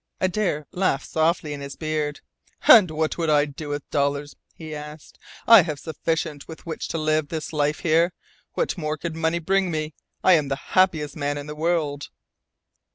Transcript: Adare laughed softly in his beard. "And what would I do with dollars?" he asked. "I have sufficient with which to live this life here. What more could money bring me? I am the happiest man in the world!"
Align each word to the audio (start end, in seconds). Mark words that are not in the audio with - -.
Adare 0.19 0.65
laughed 0.71 1.07
softly 1.07 1.53
in 1.53 1.61
his 1.61 1.75
beard. 1.75 2.21
"And 2.67 2.89
what 2.89 3.19
would 3.19 3.29
I 3.29 3.45
do 3.45 3.69
with 3.69 3.87
dollars?" 3.91 4.35
he 4.55 4.73
asked. 4.73 5.19
"I 5.45 5.61
have 5.61 5.77
sufficient 5.79 6.47
with 6.47 6.65
which 6.65 6.87
to 6.87 6.97
live 6.97 7.27
this 7.27 7.53
life 7.53 7.81
here. 7.81 8.11
What 8.53 8.79
more 8.79 8.97
could 8.97 9.15
money 9.15 9.37
bring 9.37 9.69
me? 9.69 9.93
I 10.23 10.33
am 10.33 10.47
the 10.47 10.55
happiest 10.73 11.15
man 11.15 11.37
in 11.37 11.45
the 11.45 11.53
world!" 11.53 12.09